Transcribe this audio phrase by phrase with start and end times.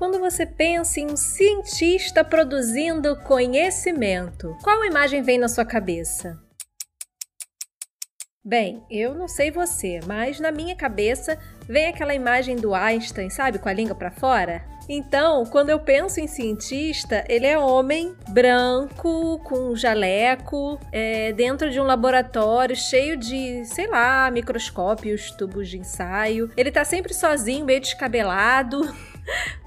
[0.00, 6.38] Quando você pensa em um cientista produzindo conhecimento, qual imagem vem na sua cabeça?
[8.42, 13.58] Bem, eu não sei você, mas na minha cabeça vem aquela imagem do Einstein, sabe,
[13.58, 14.64] com a língua para fora?
[14.88, 21.78] Então, quando eu penso em cientista, ele é homem, branco, com jaleco, é, dentro de
[21.78, 26.50] um laboratório cheio de, sei lá, microscópios, tubos de ensaio.
[26.56, 28.80] Ele tá sempre sozinho, meio descabelado.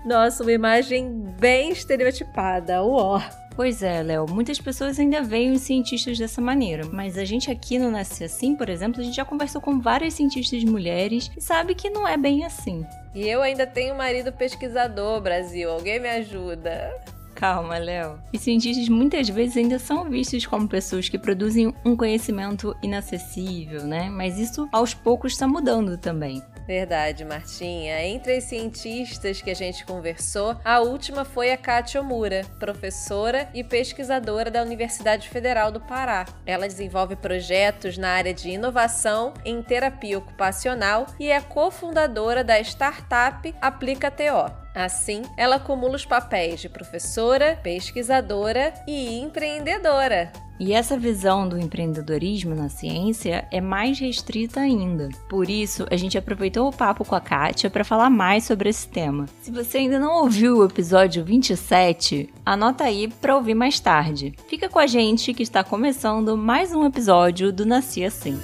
[0.06, 3.22] Nossa, uma imagem bem estereotipada, uó.
[3.56, 7.78] Pois é, Léo, muitas pessoas ainda veem os cientistas dessa maneira, mas a gente aqui
[7.78, 11.76] no Nasce Assim, por exemplo, a gente já conversou com várias cientistas mulheres e sabe
[11.76, 12.84] que não é bem assim.
[13.14, 17.00] E eu ainda tenho marido pesquisador, Brasil, alguém me ajuda?
[17.44, 18.22] Calma, Léo.
[18.34, 24.10] Os cientistas muitas vezes ainda são vistos como pessoas que produzem um conhecimento inacessível, né?
[24.10, 26.42] Mas isso aos poucos está mudando também.
[26.66, 28.02] Verdade, Martinha.
[28.02, 33.62] Entre as cientistas que a gente conversou, a última foi a Kátia Omura, professora e
[33.62, 36.24] pesquisadora da Universidade Federal do Pará.
[36.46, 43.54] Ela desenvolve projetos na área de inovação em terapia ocupacional e é cofundadora da startup
[43.60, 44.63] Aplica TO.
[44.74, 50.32] Assim, ela acumula os papéis de professora, pesquisadora e empreendedora.
[50.60, 55.10] E essa visão do empreendedorismo na ciência é mais restrita ainda.
[55.28, 58.88] Por isso, a gente aproveitou o papo com a Kátia para falar mais sobre esse
[58.88, 59.26] tema.
[59.42, 64.34] Se você ainda não ouviu o episódio 27, anota aí para ouvir mais tarde.
[64.48, 68.40] Fica com a gente que está começando mais um episódio do Nasci Assim.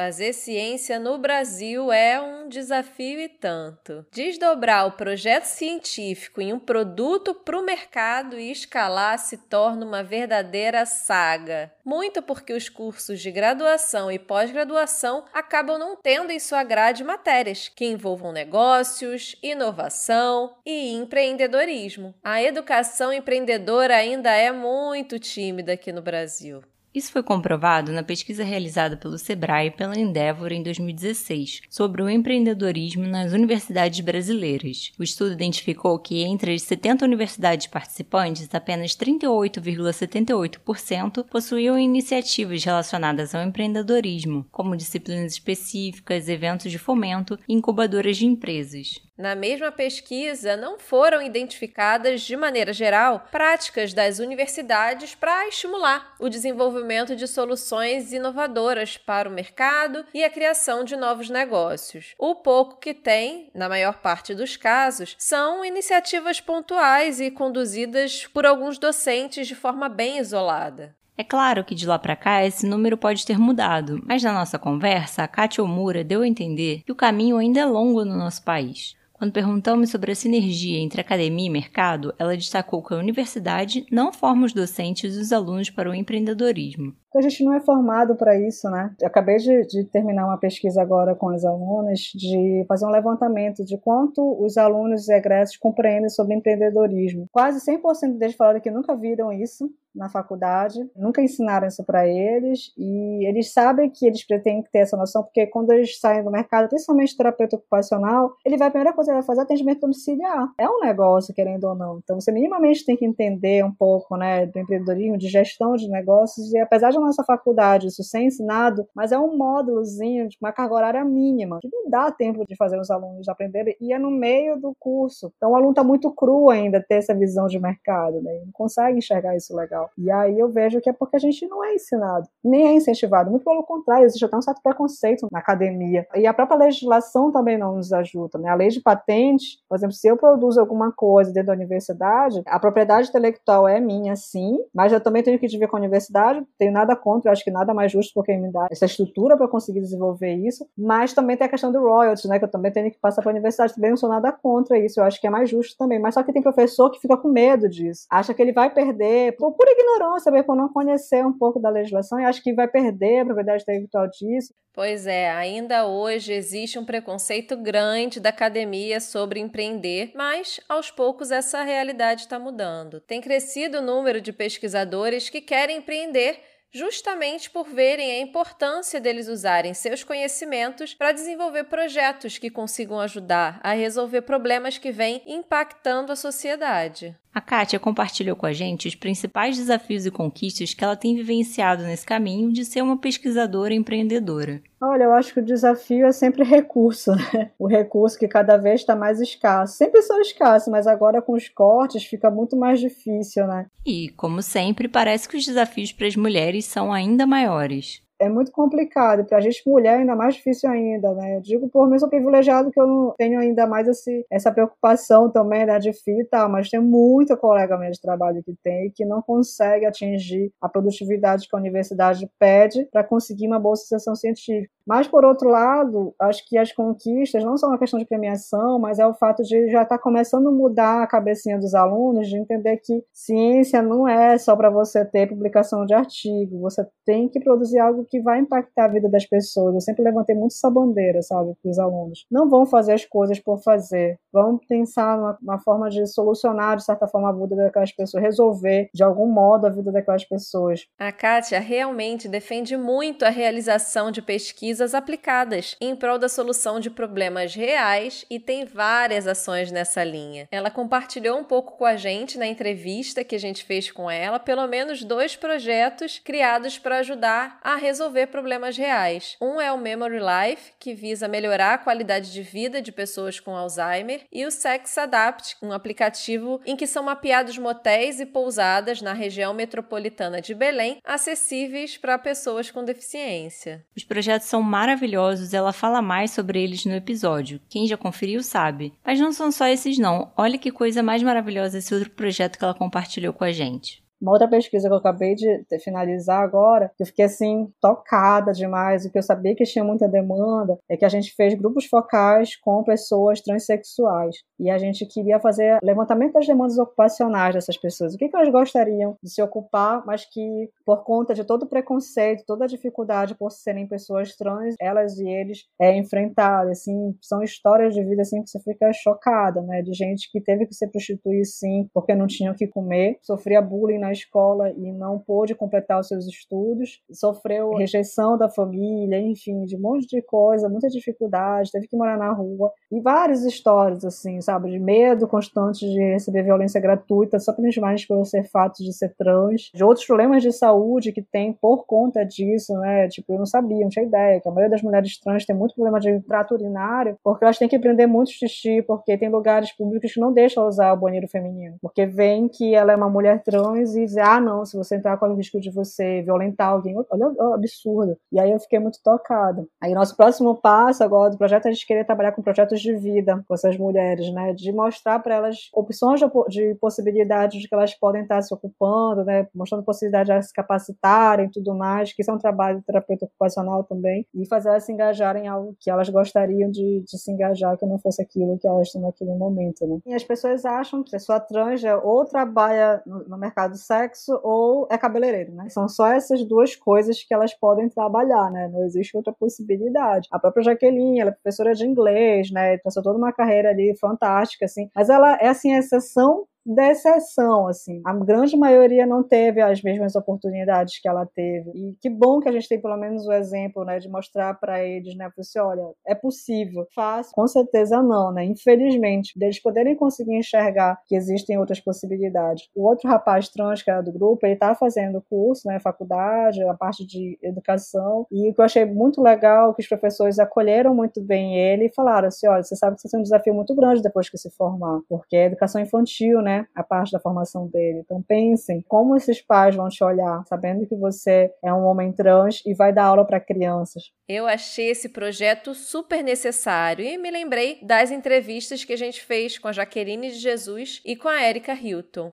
[0.00, 4.06] Fazer ciência no Brasil é um desafio e tanto.
[4.10, 10.02] Desdobrar o projeto científico em um produto para o mercado e escalar se torna uma
[10.02, 11.70] verdadeira saga.
[11.84, 17.68] Muito porque os cursos de graduação e pós-graduação acabam não tendo em sua grade matérias
[17.68, 22.14] que envolvam negócios, inovação e empreendedorismo.
[22.24, 26.62] A educação empreendedora ainda é muito tímida aqui no Brasil.
[26.92, 32.10] Isso foi comprovado na pesquisa realizada pelo Sebrae e pela Endeavor em 2016 sobre o
[32.10, 34.90] empreendedorismo nas universidades brasileiras.
[34.98, 43.44] O estudo identificou que entre as 70 universidades participantes, apenas 38,78% possuíam iniciativas relacionadas ao
[43.44, 49.00] empreendedorismo, como disciplinas específicas, eventos de fomento e incubadoras de empresas.
[49.20, 56.30] Na mesma pesquisa, não foram identificadas, de maneira geral, práticas das universidades para estimular o
[56.30, 62.14] desenvolvimento de soluções inovadoras para o mercado e a criação de novos negócios.
[62.18, 68.46] O pouco que tem, na maior parte dos casos, são iniciativas pontuais e conduzidas por
[68.46, 70.96] alguns docentes de forma bem isolada.
[71.14, 74.58] É claro que de lá para cá esse número pode ter mudado, mas na nossa
[74.58, 78.42] conversa, a Kátia Omura deu a entender que o caminho ainda é longo no nosso
[78.42, 78.98] país.
[79.20, 84.14] Quando perguntamos sobre a sinergia entre academia e mercado, ela destacou que a universidade não
[84.14, 86.96] forma os docentes e os alunos para o empreendedorismo.
[87.14, 88.94] A gente não é formado para isso, né?
[89.00, 93.64] Eu acabei de, de, terminar uma pesquisa agora com os alunos de fazer um levantamento
[93.64, 97.26] de quanto os alunos egressos compreendem sobre empreendedorismo.
[97.32, 102.72] Quase 100% deles falaram que nunca viram isso na faculdade, nunca ensinaram isso para eles
[102.78, 106.68] e eles sabem que eles pretendem ter essa noção porque quando eles saem do mercado,
[106.68, 110.48] principalmente terapeuta ocupacional, ele vai a primeira coisa que vai fazer é atendimento domiciliar.
[110.56, 111.98] É um negócio, querendo ou não.
[111.98, 116.52] Então você minimamente tem que entender um pouco, né, do empreendedorismo, de gestão de negócios
[116.52, 120.74] e apesar de nossa faculdade isso ser ensinado, mas é um módulozinho de uma carga
[120.74, 124.56] horária mínima, que não dá tempo de fazer os alunos aprenderem e é no meio
[124.56, 125.32] do curso.
[125.36, 128.40] Então o aluno está muito cru ainda ter essa visão de mercado, né?
[128.44, 129.90] Não consegue enxergar isso legal.
[129.96, 133.30] E aí eu vejo que é porque a gente não é ensinado, nem é incentivado.
[133.30, 136.06] Muito pelo contrário, existe até um certo preconceito na academia.
[136.14, 138.48] E a própria legislação também não nos ajuda, né?
[138.50, 142.58] A lei de patente, por exemplo, se eu produzo alguma coisa dentro da universidade, a
[142.58, 146.72] propriedade intelectual é minha, sim, mas eu também tenho que dividir com a universidade, tenho
[146.72, 149.48] nada nada contra, eu acho que nada mais justo porque me dá essa estrutura para
[149.48, 152.90] conseguir desenvolver isso, mas também tem a questão do royalties, né, que eu também tenho
[152.90, 155.30] que passar para a universidade, também não sou nada contra isso, eu acho que é
[155.30, 158.42] mais justo também, mas só que tem professor que fica com medo disso, acha que
[158.42, 162.42] ele vai perder, por, por ignorância, por não conhecer um pouco da legislação, e acha
[162.42, 164.54] que vai perder a propriedade intelectual disso.
[164.72, 171.32] Pois é, ainda hoje existe um preconceito grande da academia sobre empreender, mas aos poucos
[171.32, 173.00] essa realidade está mudando.
[173.00, 176.40] Tem crescido o número de pesquisadores que querem empreender
[176.72, 183.60] justamente por verem a importância deles usarem seus conhecimentos para desenvolver projetos que consigam ajudar
[183.62, 187.16] a resolver problemas que vêm impactando a sociedade.
[187.32, 191.84] A Kátia compartilhou com a gente os principais desafios e conquistas que ela tem vivenciado
[191.84, 194.60] nesse caminho de ser uma pesquisadora empreendedora.
[194.80, 197.52] Olha, eu acho que o desafio é sempre recurso, né?
[197.56, 199.76] O recurso que cada vez está mais escasso.
[199.76, 203.66] Sempre são escassos, mas agora com os cortes fica muito mais difícil, né?
[203.86, 208.52] E, como sempre, parece que os desafios para as mulheres são ainda maiores é muito
[208.52, 209.24] complicado.
[209.24, 211.36] Para a gente, mulher, ainda mais difícil ainda, né?
[211.36, 215.30] Eu digo por mim, sou privilegiado que eu não tenho ainda mais esse, essa preocupação
[215.30, 218.90] também, né, de e tal, mas tem muita colega minha de trabalho que tem e
[218.90, 223.86] que não consegue atingir a produtividade que a universidade pede para conseguir uma bolsa de
[223.86, 224.70] iniciação científica.
[224.90, 228.98] Mas, por outro lado, acho que as conquistas não são uma questão de premiação, mas
[228.98, 232.36] é o fato de já estar tá começando a mudar a cabecinha dos alunos, de
[232.36, 237.38] entender que ciência não é só para você ter publicação de artigo, você tem que
[237.38, 239.74] produzir algo que vai impactar a vida das pessoas.
[239.74, 242.26] Eu sempre levantei muito essa bandeira, sabe, para os alunos.
[242.28, 246.84] Não vão fazer as coisas por fazer, vão pensar numa, uma forma de solucionar, de
[246.84, 250.84] certa forma, a vida daquelas pessoas, resolver de algum modo a vida daquelas pessoas.
[250.98, 256.90] A Kátia realmente defende muito a realização de pesquisas aplicadas em prol da solução de
[256.90, 260.48] problemas reais e tem várias ações nessa linha.
[260.50, 264.38] Ela compartilhou um pouco com a gente na entrevista que a gente fez com ela,
[264.38, 269.36] pelo menos dois projetos criados para ajudar a resolver resolver problemas reais.
[269.40, 273.54] Um é o Memory Life, que visa melhorar a qualidade de vida de pessoas com
[273.54, 279.12] Alzheimer, e o Sex Adapt, um aplicativo em que são mapeados motéis e pousadas na
[279.12, 283.84] região metropolitana de Belém, acessíveis para pessoas com deficiência.
[283.96, 287.60] Os projetos são maravilhosos, ela fala mais sobre eles no episódio.
[287.68, 288.92] Quem já conferiu sabe.
[289.04, 290.32] Mas não são só esses não.
[290.36, 294.02] Olha que coisa mais maravilhosa esse outro projeto que ela compartilhou com a gente.
[294.20, 299.04] Uma outra pesquisa que eu acabei de finalizar agora, que eu fiquei assim tocada demais,
[299.04, 302.56] e que eu sabia que tinha muita demanda, é que a gente fez grupos focais
[302.56, 304.36] com pessoas transexuais.
[304.58, 308.14] E a gente queria fazer levantamento das demandas ocupacionais dessas pessoas.
[308.14, 311.68] O que, que elas gostariam de se ocupar, mas que por conta de todo o
[311.68, 317.42] preconceito, toda a dificuldade por serem pessoas trans, elas e eles é enfrentaram, assim, são
[317.42, 320.86] histórias de vida assim que você fica chocada, né, de gente que teve que se
[320.88, 325.54] prostituir sim, porque não tinha o que comer, sofria bullying na escola e não pôde
[325.54, 330.88] completar os seus estudos, sofreu rejeição da família, enfim, de um monte de coisa, muita
[330.88, 336.00] dificuldade, teve que morar na rua e várias histórias assim, sabe, de medo constante de
[336.00, 340.52] receber violência gratuita só principalmente pelo ser fato de ser trans, de outros problemas de
[340.52, 343.08] saúde que tem por conta disso, né?
[343.08, 345.74] Tipo, eu não sabia, não tinha ideia que a maioria das mulheres trans tem muito
[345.74, 350.12] problema de trato urinário, porque elas têm que prender muito xixi, porque tem lugares públicos
[350.12, 353.94] que não deixam usar o banheiro feminino, porque vem que ela é uma mulher trans
[354.04, 357.54] dizer, ah, não, se você entrar com o risco de você violentar alguém, olha o
[357.54, 358.16] absurdo.
[358.32, 359.66] E aí eu fiquei muito tocada.
[359.80, 362.94] Aí nosso próximo passo agora do projeto é a gente querer trabalhar com projetos de
[362.94, 364.52] vida com essas mulheres, né?
[364.52, 369.24] De mostrar para elas opções de, de possibilidades de que elas podem estar se ocupando,
[369.24, 369.46] né?
[369.54, 373.26] Mostrando possibilidade de elas se capacitarem e tudo mais, que isso é um trabalho terapeuta
[373.26, 377.30] ocupacional também, e fazer elas se engajarem em algo que elas gostariam de, de se
[377.30, 379.98] engajar, que não fosse aquilo que elas estão naquele momento, né?
[380.06, 384.38] E as pessoas acham que a pessoa trans é ou trabalha no, no mercado sexo
[384.44, 385.68] ou é cabeleireiro, né?
[385.68, 388.68] São só essas duas coisas que elas podem trabalhar, né?
[388.72, 390.28] Não existe outra possibilidade.
[390.30, 392.78] A própria Jaqueline, ela é professora de inglês, né?
[392.78, 394.88] Passou toda uma carreira ali fantástica, assim.
[394.94, 398.00] Mas ela é, assim, a exceção da exceção, assim.
[398.04, 401.70] A grande maioria não teve as mesmas oportunidades que ela teve.
[401.74, 404.82] E que bom que a gente tem pelo menos o exemplo, né, de mostrar para
[404.84, 406.86] eles, né, para você, olha, é possível.
[406.94, 407.32] Fácil?
[407.34, 408.44] Com certeza não, né?
[408.44, 412.68] Infelizmente, deles poderem conseguir enxergar que existem outras possibilidades.
[412.74, 416.74] O outro rapaz trans que era do grupo, ele tá fazendo curso, né, faculdade, a
[416.74, 421.20] parte de educação, e o que eu achei muito legal que os professores acolheram muito
[421.20, 424.02] bem ele e falaram assim, olha, você sabe que isso é um desafio muito grande
[424.02, 428.00] depois que se formar, porque é educação infantil, né, a parte da formação dele.
[428.00, 432.62] Então pensem como esses pais vão te olhar, sabendo que você é um homem trans
[432.66, 434.10] e vai dar aula para crianças.
[434.28, 439.58] Eu achei esse projeto super necessário e me lembrei das entrevistas que a gente fez
[439.58, 442.30] com a Jaqueline de Jesus e com a Erika Hilton.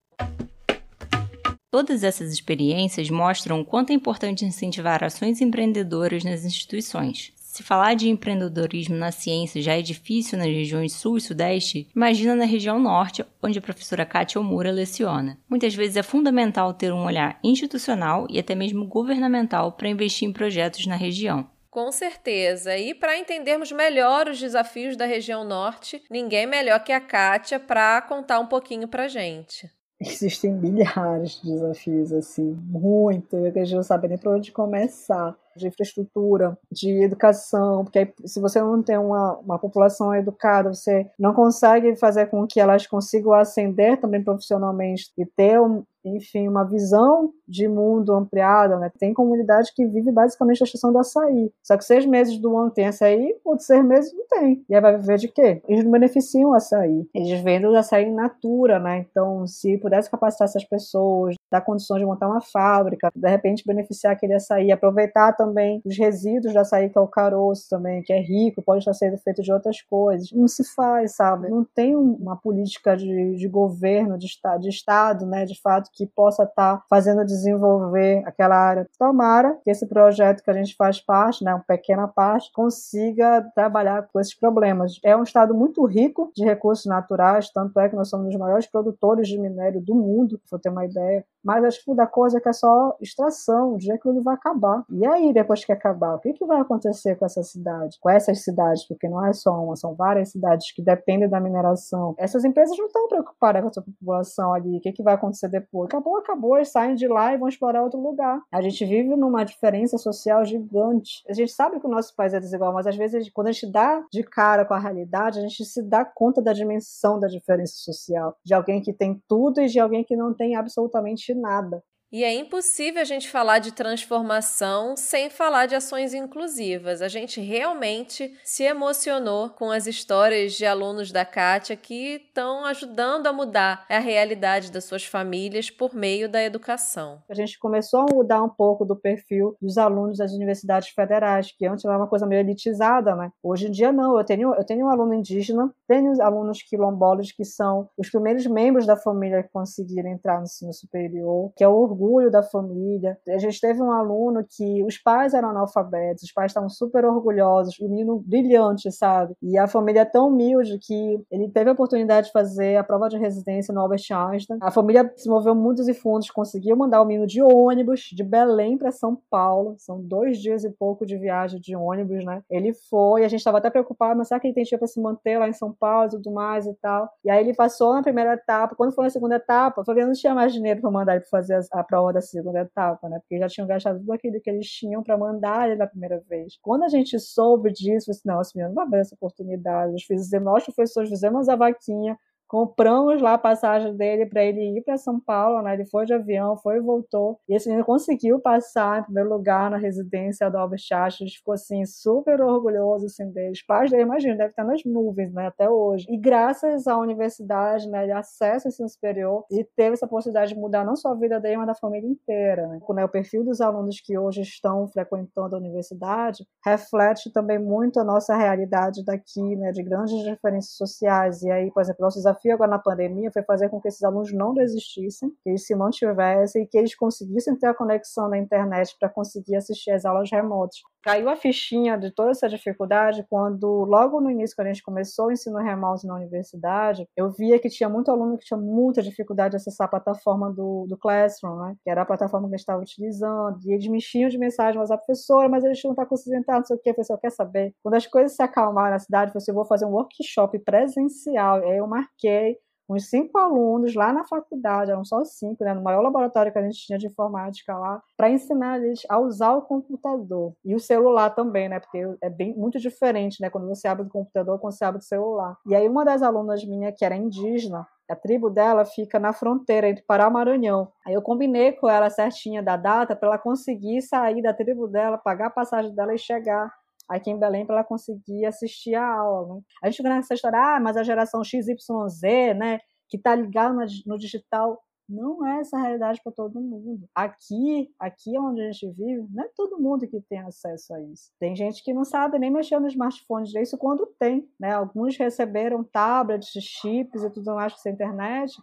[1.70, 7.34] Todas essas experiências mostram o quanto é importante incentivar ações empreendedoras nas instituições.
[7.58, 12.36] Se falar de empreendedorismo na ciência já é difícil nas regiões sul e sudeste, imagina
[12.36, 15.40] na região norte, onde a professora Kátia Omura leciona.
[15.50, 20.32] Muitas vezes é fundamental ter um olhar institucional e até mesmo governamental para investir em
[20.32, 21.50] projetos na região.
[21.72, 22.78] Com certeza.
[22.78, 28.04] E para entendermos melhor os desafios da região norte, ninguém melhor que a Kátia para
[28.04, 29.68] contar um pouquinho para gente.
[30.00, 35.36] Existem milhares de desafios, assim, muito, que a gente não sabe nem para onde começar.
[35.58, 41.34] De infraestrutura, de educação, porque se você não tem uma, uma população educada, você não
[41.34, 45.84] consegue fazer com que elas consigam ascender também profissionalmente e ter um,
[46.16, 48.92] enfim, uma visão de mundo ampliada, né?
[48.98, 51.52] Tem comunidade que vive basicamente a estação do açaí.
[51.64, 54.64] Só que seis meses do ano tem açaí, outros seis meses não tem.
[54.70, 55.62] E aí vai viver de quê?
[55.68, 57.08] Eles não beneficiam o açaí.
[57.14, 59.06] Eles vendem o açaí in natura, né?
[59.10, 64.14] Então, se pudesse capacitar essas pessoas, dar condições de montar uma fábrica, de repente beneficiar
[64.14, 68.20] aquele açaí, aproveitar também os resíduos do açaí, que é o caroço também, que é
[68.20, 70.32] rico, pode estar sendo feito de outras coisas.
[70.32, 71.50] Não se faz, sabe?
[71.50, 74.28] Não tem uma política de, de governo, de,
[74.60, 75.46] de Estado, né?
[75.46, 78.88] De fato, que possa estar fazendo desenvolver aquela área.
[78.98, 84.08] Tomara que esse projeto que a gente faz parte, né, uma pequena parte, consiga trabalhar
[84.12, 85.00] com esses problemas.
[85.04, 88.66] É um estado muito rico de recursos naturais, tanto é que nós somos os maiores
[88.68, 91.26] produtores de minério do mundo, para ter uma ideia.
[91.48, 94.36] Mas acho que da coisa é que é só extração, o dia que ele vai
[94.36, 94.84] acabar.
[94.90, 97.98] E aí, depois que acabar, o que, que vai acontecer com essa cidade?
[98.02, 102.14] Com essas cidades, porque não é só uma, são várias cidades que dependem da mineração.
[102.18, 105.48] Essas empresas não estão preocupadas com a sua população ali, o que, que vai acontecer
[105.48, 105.88] depois?
[105.88, 108.42] Acabou, acabou, eles saem de lá e vão explorar outro lugar.
[108.52, 111.24] A gente vive numa diferença social gigante.
[111.30, 113.72] A gente sabe que o nosso país é desigual, mas às vezes, quando a gente
[113.72, 117.76] dá de cara com a realidade, a gente se dá conta da dimensão da diferença
[117.78, 118.36] social.
[118.44, 121.84] De alguém que tem tudo e de alguém que não tem absolutamente nada.
[122.10, 127.02] E é impossível a gente falar de transformação sem falar de ações inclusivas.
[127.02, 133.28] A gente realmente se emocionou com as histórias de alunos da Kátia que estão ajudando
[133.28, 137.22] a mudar a realidade das suas famílias por meio da educação.
[137.30, 141.66] A gente começou a mudar um pouco do perfil dos alunos das universidades federais, que
[141.66, 143.32] antes era uma coisa meio elitizada, né?
[143.44, 144.18] Hoje em dia não.
[144.18, 148.86] Eu tenho, eu tenho um aluno indígena, tenho alunos quilombolas que são os primeiros membros
[148.86, 153.18] da família que conseguiram entrar no ensino superior, que é o orgulho da família.
[153.28, 157.78] A gente teve um aluno que os pais eram analfabetos, os pais estavam super orgulhosos,
[157.80, 159.34] o menino brilhante, sabe?
[159.42, 163.10] E a família é tão humilde que ele teve a oportunidade de fazer a prova
[163.10, 164.60] de residência no Albert Einstein.
[164.62, 168.78] A família se moveu muitos e fundos, conseguiu mandar o menino de ônibus de Belém
[168.78, 169.76] para São Paulo.
[169.78, 172.42] São dois dias e pouco de viagem de ônibus, né?
[172.50, 175.02] Ele foi, a gente estava até preocupado, mas será que ele tem tempo para se
[175.02, 177.10] manter lá em São Paulo e tudo mais e tal?
[177.24, 178.76] E aí ele passou na primeira etapa.
[178.76, 181.84] Quando foi na segunda etapa, foi não tinha mais dinheiro para mandar ele fazer a
[181.88, 183.20] prova da segunda etapa, né?
[183.20, 186.58] Porque já tinham gastado tudo aquilo que eles tinham para mandar ele na primeira vez.
[186.62, 189.94] Quando a gente soube disso, eu disse, não, esse não vai essa oportunidade.
[190.42, 192.18] Nós, professores, fizemos a vaquinha,
[192.48, 195.74] Compramos lá a passagem dele para ele ir para São Paulo, né?
[195.74, 197.40] Ele foi de avião, foi e voltou.
[197.48, 201.86] E esse menino conseguiu passar em primeiro lugar na residência do Albert gente ficou assim
[201.86, 203.52] super orgulhoso assim dele.
[203.52, 205.48] Os pais dele, imagina, deve estar nas nuvens, né?
[205.48, 206.06] Até hoje.
[206.10, 208.04] E graças à universidade, né?
[208.04, 211.40] Ele acesso ao ensino superior e teve essa possibilidade de mudar não só a vida
[211.40, 212.80] dele, mas da família inteira, né?
[213.04, 218.36] O perfil dos alunos que hoje estão frequentando a universidade reflete também muito a nossa
[218.36, 219.72] realidade daqui, né?
[219.72, 221.42] De grandes diferenças sociais.
[221.44, 224.32] E aí, por exemplo, nossos desafio agora na pandemia foi fazer com que esses alunos
[224.32, 228.96] não desistissem, que eles se mantivessem e que eles conseguissem ter a conexão na internet
[229.00, 230.78] para conseguir assistir às aulas remotas.
[231.04, 235.28] Caiu a fichinha de toda essa dificuldade quando, logo no início, quando a gente começou
[235.28, 239.52] o ensino remoto na universidade, eu via que tinha muito aluno que tinha muita dificuldade
[239.52, 241.76] de acessar a plataforma do, do Classroom, né?
[241.84, 244.78] que era a plataforma que a gente estava utilizando, e eles me enchiam de mensagem,
[244.78, 247.20] mas a professora, mas eles não estão conseguindo entrar, não sei o que, a professora
[247.22, 247.74] quer saber.
[247.82, 250.60] Quando as coisas se acalmaram na cidade, eu falei assim, eu vou fazer um workshop
[250.60, 252.58] presencial, aí eu marquei fiquei
[252.90, 256.62] uns cinco alunos lá na faculdade, eram só cinco, né, no maior laboratório que a
[256.62, 261.32] gente tinha de informática lá, para ensinar eles a usar o computador e o celular
[261.32, 264.86] também, né, porque é bem muito diferente, né, quando você abre o computador, quando você
[264.86, 265.58] abre o celular.
[265.66, 269.90] E aí uma das alunas minha que era indígena, a tribo dela fica na fronteira
[269.90, 270.88] entre Pará e Maranhão.
[271.06, 275.18] Aí eu combinei com ela certinha da data para ela conseguir sair da tribo dela,
[275.18, 276.74] pagar a passagem dela e chegar
[277.08, 279.56] aqui em Belém para ela conseguir assistir a aula.
[279.56, 279.62] Né?
[279.84, 282.22] A gente fica nessa história, ah, mas a geração XYZ,
[282.58, 283.74] né, que está ligada
[284.06, 287.08] no digital, não é essa a realidade para todo mundo.
[287.16, 291.32] Aqui, aqui onde a gente vive, não é todo mundo que tem acesso a isso.
[291.40, 294.74] Tem gente que não sabe nem mexer no smartphone isso quando tem, né?
[294.74, 298.54] Alguns receberam tablets, chips e tudo mais com essa internet,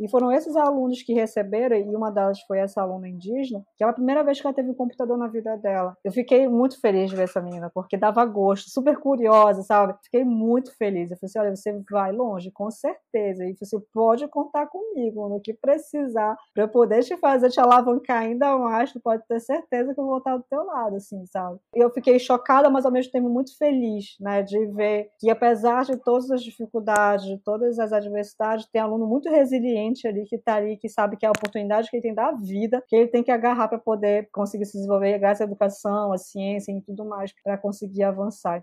[0.00, 3.86] e foram esses alunos que receberam, e uma delas foi essa aluna indígena, que é
[3.86, 5.96] a primeira vez que ela teve um computador na vida dela.
[6.04, 9.94] Eu fiquei muito feliz de ver essa menina, porque dava gosto, super curiosa, sabe?
[10.04, 11.10] Fiquei muito feliz.
[11.10, 13.44] Eu falei assim: olha, você vai longe, com certeza.
[13.44, 18.22] E você pode contar comigo no que precisar, para eu poder te fazer te alavancar
[18.22, 18.92] ainda mais.
[18.92, 21.58] Tu pode ter certeza que eu vou estar do teu lado, assim, sabe?
[21.74, 25.84] E eu fiquei chocada, mas ao mesmo tempo muito feliz, né, de ver que apesar
[25.84, 30.36] de todas as dificuldades, de todas as adversidades, tem aluno muito resiliente semente ali que
[30.36, 33.08] está ali, que sabe que é a oportunidade que ele tem da vida, que ele
[33.08, 37.04] tem que agarrar para poder conseguir se desenvolver graças à educação, à ciência e tudo
[37.04, 38.62] mais, para conseguir avançar.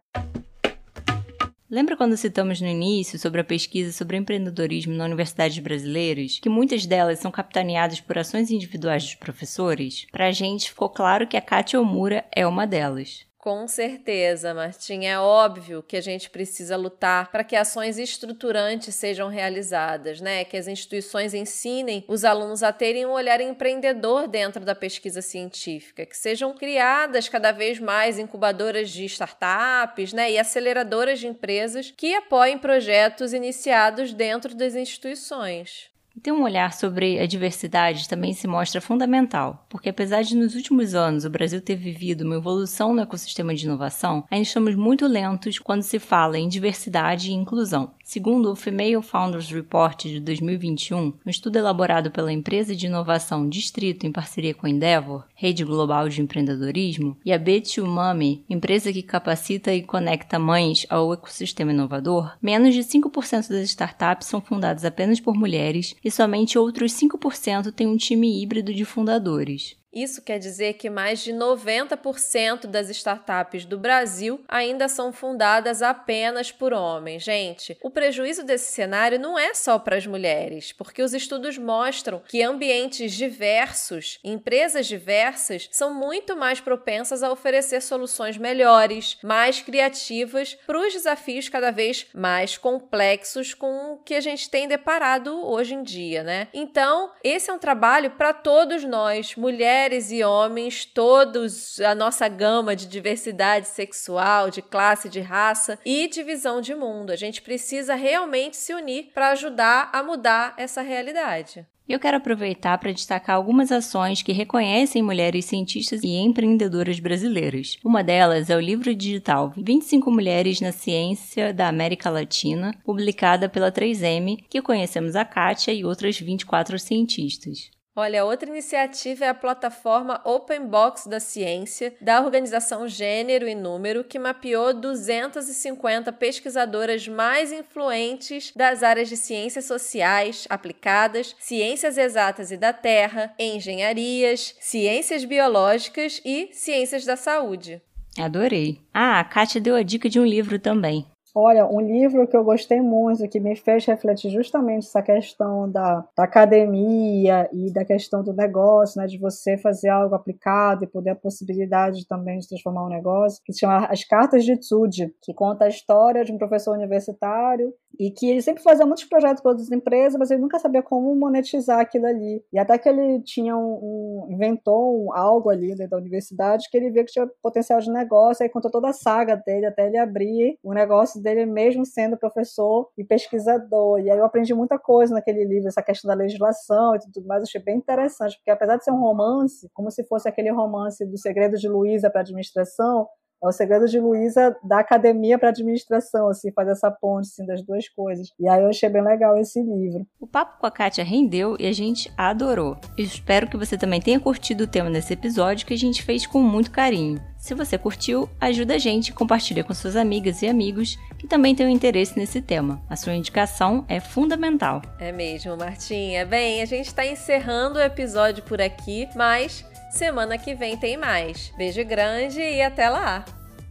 [1.69, 6.85] Lembra quando citamos no início sobre a pesquisa sobre empreendedorismo na universidades brasileiras, que muitas
[6.85, 10.05] delas são capitaneadas por ações individuais dos professores?
[10.11, 13.25] Para a gente ficou claro que a Kátia Omura é uma delas.
[13.43, 15.03] Com certeza, Martim.
[15.03, 20.45] É óbvio que a gente precisa lutar para que ações estruturantes sejam realizadas, né?
[20.45, 26.05] Que as instituições ensinem os alunos a terem um olhar empreendedor dentro da pesquisa científica,
[26.05, 30.31] que sejam criadas cada vez mais incubadoras de startups, né?
[30.31, 35.92] E aceleradoras de empresas que apoiem projetos iniciados dentro das instituições.
[36.21, 40.93] Ter um olhar sobre a diversidade também se mostra fundamental, porque apesar de nos últimos
[40.93, 45.57] anos o Brasil ter vivido uma evolução no ecossistema de inovação, ainda estamos muito lentos
[45.57, 47.91] quando se fala em diversidade e inclusão.
[48.03, 54.05] Segundo o Female Founders Report de 2021, um estudo elaborado pela empresa de inovação Distrito
[54.05, 59.73] em parceria com a Endeavor, rede global de empreendedorismo, e a B2Mummy, empresa que capacita
[59.73, 65.33] e conecta mães ao ecossistema inovador, menos de 5% das startups são fundadas apenas por
[65.33, 69.77] mulheres e somente outros 5% têm um time híbrido de fundadores.
[69.93, 76.51] Isso quer dizer que mais de 90% das startups do Brasil ainda são fundadas apenas
[76.51, 77.21] por homens.
[77.21, 82.23] Gente, o prejuízo desse cenário não é só para as mulheres, porque os estudos mostram
[82.27, 90.57] que ambientes diversos, empresas diversas, são muito mais propensas a oferecer soluções melhores, mais criativas
[90.65, 95.83] para os desafios cada vez mais complexos com que a gente tem deparado hoje em
[95.83, 96.47] dia, né?
[96.51, 102.29] Então, esse é um trabalho para todos nós, mulheres mulheres e homens, todos a nossa
[102.29, 107.11] gama de diversidade sexual, de classe, de raça e de visão de mundo.
[107.11, 111.65] A gente precisa realmente se unir para ajudar a mudar essa realidade.
[111.89, 117.75] Eu quero aproveitar para destacar algumas ações que reconhecem mulheres cientistas e empreendedoras brasileiras.
[117.83, 123.69] Uma delas é o livro digital 25 Mulheres na Ciência da América Latina, publicada pela
[123.69, 127.69] 3M, que conhecemos a Kátia e outras 24 cientistas.
[127.95, 134.03] Olha, outra iniciativa é a plataforma Open Box da Ciência, da organização Gênero e Número,
[134.03, 142.57] que mapeou 250 pesquisadoras mais influentes das áreas de ciências sociais aplicadas, ciências exatas e
[142.57, 147.79] da terra, engenharias, ciências biológicas e ciências da saúde.
[148.17, 148.79] Adorei.
[148.91, 151.05] Ah, a Kátia deu a dica de um livro também.
[151.35, 156.05] Olha, um livro que eu gostei muito, que me fez refletir justamente essa questão da,
[156.15, 161.09] da, academia e da questão do negócio, né, de você fazer algo aplicado e poder
[161.09, 165.33] a possibilidade também de transformar um negócio, que se chama As Cartas de Tsuji, que
[165.33, 169.51] conta a história de um professor universitário e que ele sempre fazia muitos projetos para
[169.51, 172.43] outras empresas, mas ele nunca sabia como monetizar aquilo ali.
[172.51, 176.77] E até que ele tinha um, um inventou um, algo ali dentro da universidade que
[176.77, 179.97] ele via que tinha potencial de negócio, aí contou toda a saga dele até ele
[179.97, 183.99] abrir o negócio dele mesmo sendo professor e pesquisador.
[183.99, 187.41] E aí eu aprendi muita coisa naquele livro, essa questão da legislação e tudo mais,
[187.41, 191.05] eu achei bem interessante, porque apesar de ser um romance, como se fosse aquele romance
[191.05, 193.07] do Segredo de Luísa para administração,
[193.43, 197.61] é o segredo de Luísa da academia para administração, assim, fazer essa ponte assim, das
[197.61, 198.29] duas coisas.
[198.39, 200.07] E aí eu achei bem legal esse livro.
[200.19, 202.77] O papo com a Kátia rendeu e a gente adorou.
[202.97, 206.25] Eu espero que você também tenha curtido o tema desse episódio que a gente fez
[206.25, 207.21] com muito carinho.
[207.37, 211.53] Se você curtiu, ajuda a gente e compartilha com suas amigas e amigos que também
[211.53, 212.81] têm um interesse nesse tema.
[212.89, 214.81] A sua indicação é fundamental.
[214.97, 216.25] É mesmo, Martinha.
[216.25, 221.53] Bem, a gente está encerrando o episódio por aqui, mas Semana que vem tem mais.
[221.55, 223.23] Beijo grande e até lá!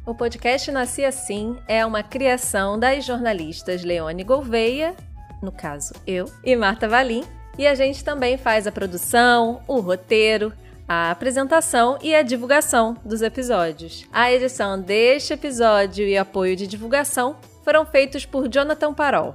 [0.06, 4.94] O podcast Nasci Assim é uma criação das jornalistas Leone Gouveia,
[5.42, 7.24] no caso eu, e Marta Valim,
[7.58, 10.52] e a gente também faz a produção, o roteiro,
[10.86, 14.06] a apresentação e a divulgação dos episódios.
[14.12, 19.34] A edição deste episódio e apoio de divulgação foram feitos por Jonathan Parol.